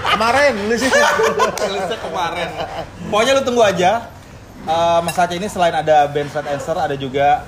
[0.06, 0.90] Kemarin lu sih.
[0.90, 2.48] Rilisnya kemarin.
[3.08, 4.10] Pokoknya lu tunggu aja.
[4.64, 7.44] Uh, Mas Aca ini selain ada band Fred Answer ada juga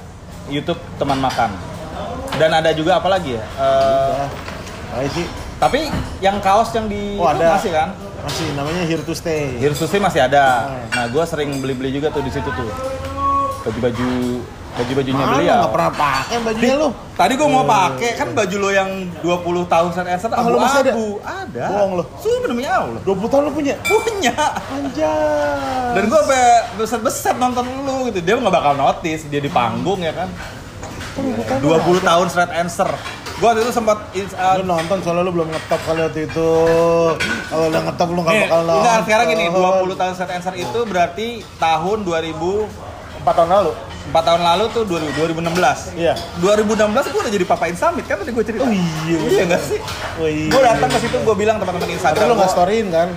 [0.46, 1.50] YouTube teman makan.
[2.36, 3.44] Dan ada juga apa lagi ya?
[3.56, 4.28] Uh,
[4.86, 5.02] Ya.
[5.02, 5.26] Ayo sih.
[5.56, 7.56] tapi yang kaos yang di Oh, ada.
[7.56, 7.90] masih kan?
[8.22, 9.56] Masih namanya Here to Stay.
[9.56, 10.72] Hero Sushi masih ada.
[10.88, 12.70] Nah, gue sering beli-beli juga tuh di situ tuh.
[13.62, 14.10] Baju-baju
[14.76, 15.56] baju-bajunya Mana beliau.
[15.58, 16.88] nggak pernah pakai bajunya lu?
[17.16, 20.80] Tadi gue mau pakai kan baju lo yang 20 tahun set eset Ah, lu masih
[20.84, 20.92] ada?
[21.24, 21.64] Ada.
[21.66, 22.04] Bohong lu.
[22.20, 23.00] Sumpah demi Allah.
[23.02, 23.74] 20 tahun lu punya?
[23.82, 24.34] Punya.
[24.68, 25.92] Anjay.
[25.96, 26.42] Dan gue sampai
[26.76, 28.20] beset-beset nonton lu gitu.
[28.20, 30.28] Dia nggak bakal notice dia di panggung ya kan.
[31.16, 31.64] 20
[32.02, 32.88] tahun straight answer.
[33.36, 36.50] Gue waktu itu sempat uh, Lu nonton soalnya lu belum ngetop kali waktu itu.
[37.48, 38.80] Kalau udah ngetop lu nggak bakal nonton.
[38.80, 42.36] enggak, sekarang gini, 20 tahun straight answer itu berarti tahun 2000
[43.24, 43.72] 4 tahun lalu.
[44.06, 45.98] 4 tahun lalu tuh 2000 2016.
[45.98, 46.14] Iya.
[46.38, 48.62] 2016 gue udah jadi Papa Insamit kan tadi gue cerita.
[48.62, 49.18] Oh iya.
[49.20, 49.78] Iya enggak sih?
[50.16, 50.46] Oh iya.
[50.46, 53.08] Gue datang ke situ gue bilang teman-teman Tapi Instagram lu nggak gua- storyin kan?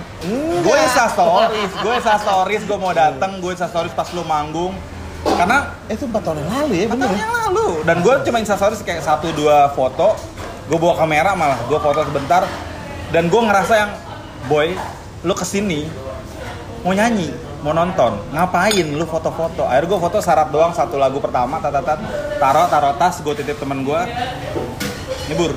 [0.60, 4.74] gue insta stories, gue insta stories, gue mau datang, gue insta stories pas lu manggung.
[5.22, 7.22] Karena Eh, itu 4 tahun yang lalu ya, 4 bener tahun ya?
[7.22, 10.16] yang lalu dan gue cuma insta stories kayak satu dua foto,
[10.66, 12.44] gue bawa kamera malah, gue foto sebentar
[13.08, 13.90] dan gue ngerasa yang
[14.46, 14.72] boy,
[15.20, 15.88] lu ke sini
[16.80, 17.28] mau nyanyi,
[17.60, 19.68] mau nonton, ngapain lu foto-foto?
[19.68, 21.98] Akhirnya gue foto syarat doang satu lagu pertama, tatatat,
[22.40, 24.00] taruh taruh tas, gue titip temen gue,
[25.28, 25.52] nyebur.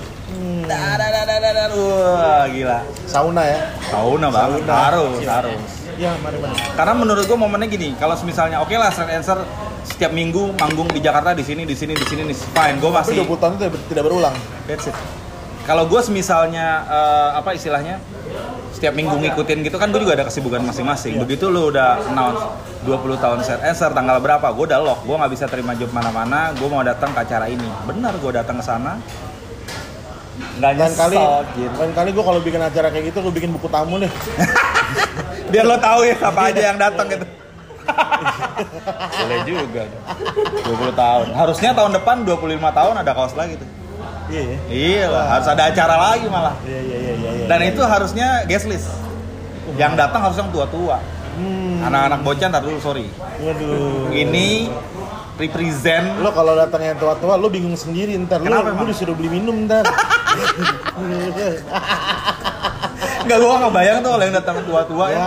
[0.63, 0.99] Dar.
[1.75, 2.79] Wah gila.
[3.03, 3.59] Sauna ya?
[3.91, 4.75] Sauna banget, Sauna.
[4.79, 5.19] harus.
[5.99, 6.55] Ya, mari mari.
[6.73, 9.37] Karena menurut gue momennya gini, kalau misalnya oke lah straight answer
[9.83, 13.13] setiap minggu manggung di Jakarta di sini di sini di sini nih fine, gue masih
[13.23, 14.35] 20 tahun itu tidak- berulang.
[14.65, 14.95] that's it.
[15.63, 17.99] Kalau gue misalnya eh, apa istilahnya
[18.83, 21.15] setiap minggu ngikutin gitu kan gue juga ada kesibukan masing-masing.
[21.23, 22.43] Begitu lu udah announce
[22.83, 26.51] 20 tahun straight answer tanggal berapa, gue udah lock, gue nggak bisa terima job mana-mana,
[26.51, 27.63] gue mau datang ke acara ini.
[27.87, 28.99] Benar gue datang ke sana.
[30.59, 31.15] Nggak Lain kali,
[31.55, 31.75] gitu.
[31.79, 34.11] lain kali gue kalau bikin acara kayak gitu, gue bikin buku tamu nih.
[35.55, 37.25] biar lo tahu ya siapa aja yang datang gitu.
[39.15, 39.83] Boleh juga.
[40.59, 41.27] 20 tahun.
[41.31, 43.67] Harusnya tahun depan 25 tahun ada kaos lagi tuh.
[44.33, 44.57] Iya ya.
[44.73, 46.55] Iya lah, harus ada acara lagi malah.
[46.65, 47.29] Iya iya iya iya.
[47.37, 47.69] iya, Dan iya.
[47.69, 48.89] itu harusnya guest list.
[49.77, 50.97] Yang datang harus yang tua-tua.
[51.33, 51.85] Hmm.
[51.85, 53.09] Anak-anak bocah ntar dulu sorry.
[53.41, 54.09] Waduh.
[54.09, 54.69] Ini
[55.33, 58.41] represent Lo kalau datang yang tua-tua, lo bingung sendiri ntar.
[58.41, 59.85] Lo, Kenapa lo disuruh beli minum ntar.
[63.23, 65.25] Enggak gua nggak bayang tuh kalau yang datang tua-tua ya.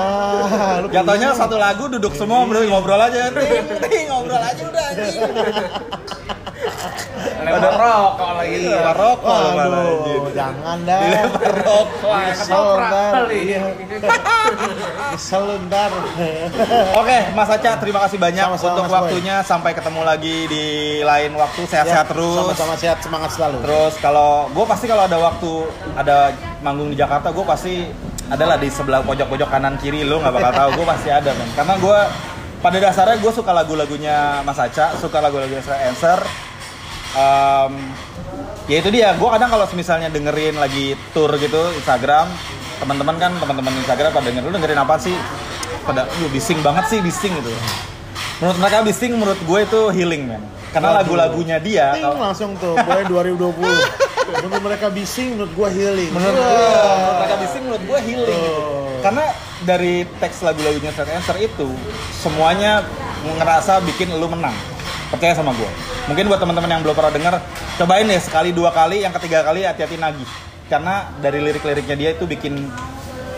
[0.83, 5.21] Lo Jatuhnya satu lagu duduk semua ngobrol ngobrol aja, ting, ting, ngobrol aja udah anjing.
[7.47, 8.59] Lempar rokok lagi.
[8.67, 10.19] Iya, rokok lu malah, anjir.
[10.19, 11.01] Waduh, jangan dah.
[11.07, 12.15] Dilempar rokok.
[12.35, 13.13] Kesel ntar.
[13.31, 13.61] Iya.
[15.15, 15.91] Kesel lu ntar.
[16.99, 18.99] Oke, Mas Aca, terima kasih banyak Sama-sama, untuk Mas Boy.
[18.99, 19.37] waktunya.
[19.47, 20.65] Sampai ketemu lagi di
[21.07, 21.61] lain waktu.
[21.71, 22.35] Sehat-sehat Ya, terus.
[22.35, 23.57] Sama-sama sehat, semangat selalu.
[23.63, 25.51] Terus kalau gue pasti kalau ada waktu
[25.95, 26.35] ada
[26.67, 27.87] manggung di Jakarta, gue pasti
[28.27, 30.71] adalah di sebelah pojok-pojok kanan kiri lo nggak bakal tahu.
[30.83, 31.47] Gue pasti ada men.
[31.55, 31.99] Karena gue
[32.67, 36.19] pada dasarnya gue suka lagu-lagunya Mas Aca, suka lagu-lagunya Straight Answer.
[37.15, 37.95] Em,
[38.67, 39.15] ya itu dia.
[39.15, 42.27] Gue kadang kalau misalnya dengerin lagi tour gitu Instagram,
[42.83, 45.15] teman-teman kan teman-teman Instagram pada denger lu dengerin apa sih?
[45.87, 47.55] Pada, "Yuh, bising banget sih bising gitu.
[48.43, 50.43] Menurut mereka bising, menurut gue itu healing men.
[50.75, 51.95] Karena lagu-lagunya dia.
[51.95, 53.63] Ting, kalau- langsung tuh, boy 2020.
[54.43, 56.11] Menurut mereka bising, menurut gua healing.
[56.11, 56.51] menurut gue
[56.99, 58.76] menurut mereka bising menurut gue healing gitu.
[59.07, 59.31] Karena
[59.63, 61.71] dari teks lagu-lagunya Straight Answer itu
[62.19, 62.83] semuanya
[63.23, 64.51] ngerasa bikin lu menang.
[65.15, 65.71] Percaya sama gue
[66.11, 67.35] mungkin buat teman-teman yang belum pernah denger
[67.79, 70.27] cobain deh sekali dua kali yang ketiga kali hati-hati nagih.
[70.67, 72.67] Karena dari lirik-liriknya dia itu bikin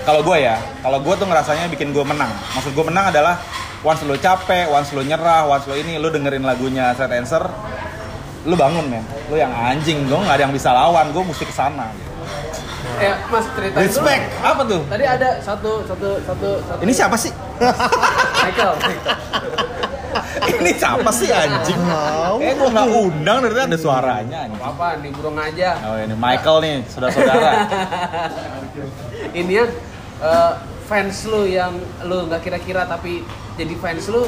[0.09, 2.33] kalau gue ya kalau gue tuh ngerasanya bikin gue menang.
[2.57, 3.37] Maksud gue menang adalah
[3.85, 7.45] once lu capek once lu nyerah once lu ini lu dengerin lagunya Straight Answer
[8.49, 9.05] lu bangun men.
[9.29, 11.93] Lu yang anjing gue nggak ada yang bisa lawan gue mesti ke sana
[12.99, 13.87] Eh, Mas ceritain dulu.
[13.87, 16.81] respect apa tuh Tadi ada satu satu satu satu.
[16.83, 17.33] Ini siapa sih?
[18.43, 18.73] Michael.
[20.59, 21.79] Ini siapa sih anjing?
[22.43, 24.63] Eh gua nggak undang dari tadi ada suaranya anjing.
[24.63, 25.71] Apa nih burung aja.
[25.85, 27.51] Oh ini Michael nih, saudara-saudara.
[29.39, 29.65] Ini ya
[30.25, 30.53] eh,
[30.89, 33.23] fans lu yang lu nggak kira-kira tapi
[33.55, 34.25] jadi fans lu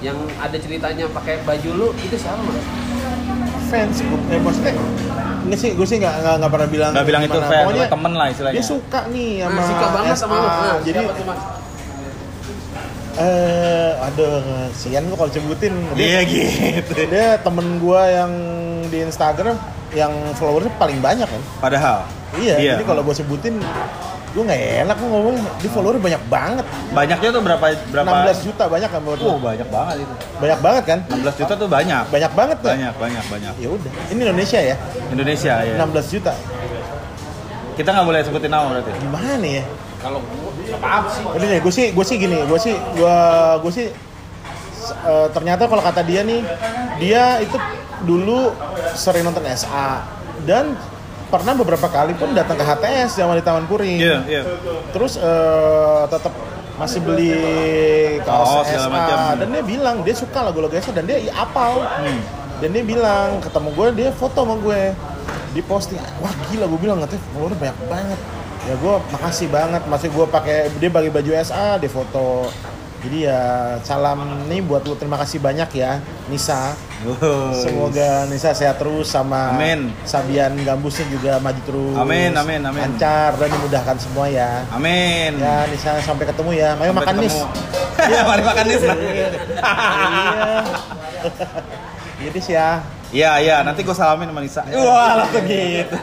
[0.00, 2.40] yang ada ceritanya pakai baju lu itu siapa
[3.66, 4.72] fans gua, eh maksudnya
[5.46, 8.12] ini sih gue sih nggak nggak nggak pernah bilang Nggak bilang itu fans, Pokoknya temen
[8.12, 8.56] lah istilahnya.
[8.56, 10.46] dia suka nih sama Nah, suka banget sama lu.
[10.46, 10.98] Nah, jadi
[13.16, 16.92] eh aduh sian gue kalau sebutin Iya dia, gitu.
[17.08, 18.32] dia temen gue yang
[18.86, 19.56] di Instagram
[19.90, 22.04] yang followersnya paling banyak kan Padahal.
[22.36, 23.56] iya, jadi kalau gue sebutin
[24.36, 28.08] gue nggak enak gue ngomong di followernya banyak banget banyaknya tuh berapa berapa?
[28.28, 29.20] 16 juta banyak kan menurut?
[29.24, 30.14] Oh, banyak banget itu.
[30.36, 32.04] banyak banget kan 16 juta tuh banyak.
[32.06, 33.52] banyak banget tuh Banyak, banyak, banyak.
[33.56, 34.76] ya udah ini Indonesia ya
[35.08, 35.74] Indonesia ya.
[35.80, 36.32] 16 juta
[37.72, 38.90] Kita nggak boleh sebutin nama berarti.
[38.98, 39.64] gimana ya
[39.96, 40.20] Kalau
[40.68, 41.22] apa apa sih?
[41.26, 43.16] Udah deh, gue sih, gue sih gini, gue sih, gue,
[43.58, 43.86] gue sih,
[44.86, 46.44] eh, ternyata kalau kata dia nih,
[46.98, 47.56] dia itu
[48.02, 48.52] dulu
[48.92, 50.04] sering nonton SA
[50.42, 50.76] dan
[51.26, 53.98] pernah beberapa kali pun datang ke HTS zaman di Taman Puring.
[53.98, 54.42] Iya, iya.
[54.94, 56.32] Terus eh, tetap
[56.76, 57.32] masih beli
[58.20, 59.16] Kaos, segala SA macam.
[59.40, 61.82] dan dia bilang dia suka lagu-lagu SA dan dia apal.
[61.82, 62.20] Hmm.
[62.56, 64.80] Dan dia bilang ketemu gue dia foto sama gue
[65.52, 68.20] di posting wah gila gue bilang ngeteh follower banyak banget
[68.68, 72.52] ya gue makasih banget masih gue pakai dia bagi baju SA dia foto
[72.98, 73.40] jadi ya
[73.80, 76.72] salam nih buat lu terima kasih banyak ya Nisa
[77.04, 77.52] Oh.
[77.52, 79.92] semoga Nisa sehat terus sama Amin.
[80.02, 82.80] Sabian Gambusnya juga maju terus Amin, amin, amin.
[82.82, 85.36] lancar dan dimudahkan semua ya Amin.
[85.36, 87.52] ya Nisa sampai ketemu ya ayo Sampai makan nis ketemu.
[88.06, 88.82] Iya, mari makan nis.
[88.82, 89.28] iya
[92.24, 92.70] jadi sih ya
[93.06, 94.66] Iya, iya, nanti gue salamin sama Nisa.
[94.66, 95.94] Wah, langsung gitu.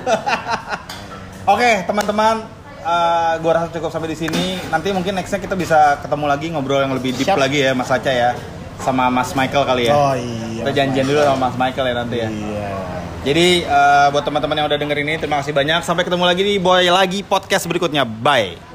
[1.51, 2.47] Oke, teman-teman,
[2.83, 4.59] eh gue rasa cukup sampai di sini.
[4.67, 7.39] Nanti mungkin nextnya kita bisa ketemu lagi ngobrol yang lebih deep Siap.
[7.39, 8.35] lagi ya, Mas Aca ya,
[8.79, 9.93] sama Mas Michael kali ya.
[9.95, 12.29] oh iya Kita janjian dulu sama Mas Michael ya nanti ya.
[12.29, 12.69] iya
[13.23, 15.79] Jadi eh, buat teman-teman yang udah denger ini, terima kasih banyak.
[15.87, 18.03] Sampai ketemu lagi di Boy lagi podcast berikutnya.
[18.03, 18.72] Bye.